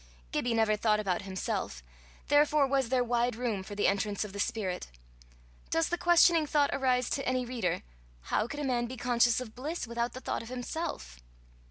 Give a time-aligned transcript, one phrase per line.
[0.31, 1.83] Gibbie never thought about himself,
[2.27, 4.87] therefore was there wide room for the entrance of the spirit.
[5.69, 7.83] Does the questioning thought arise to my reader:
[8.33, 11.19] How could a man be conscious of bliss without the thought of himself?